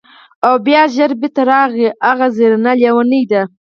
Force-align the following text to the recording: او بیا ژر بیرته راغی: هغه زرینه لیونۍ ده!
او 0.47 0.53
بیا 0.65 0.83
ژر 0.95 1.11
بیرته 1.21 1.41
راغی: 1.51 1.85
هغه 2.07 2.27
زرینه 2.37 2.71
لیونۍ 2.81 3.23
ده! 3.31 3.41